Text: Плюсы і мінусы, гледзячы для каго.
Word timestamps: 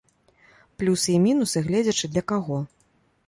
Плюсы 0.83 1.09
і 1.17 1.19
мінусы, 1.27 1.63
гледзячы 1.67 2.05
для 2.13 2.23
каго. 2.31 2.57